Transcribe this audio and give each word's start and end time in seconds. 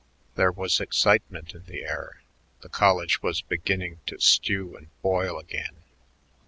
There 0.33 0.51
was 0.51 0.79
excitement 0.79 1.53
in 1.53 1.65
the 1.65 1.83
air; 1.85 2.23
the 2.61 2.69
college 2.69 3.21
was 3.21 3.43
beginning 3.43 3.99
to 4.07 4.19
stew 4.19 4.75
and 4.75 4.87
boil 5.03 5.37
again. 5.37 5.83